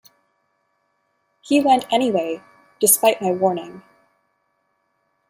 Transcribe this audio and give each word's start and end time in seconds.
He 1.41 1.61
went 1.61 1.85
anyway, 1.93 2.41
despite 2.79 3.21
my 3.21 3.29
warning. 3.33 3.83